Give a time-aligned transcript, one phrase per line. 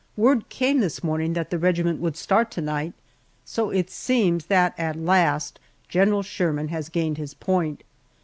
[0.17, 2.93] Word came this morning that the regiment would start to night,
[3.45, 7.83] so it seems that at last General Sherman has gained his point.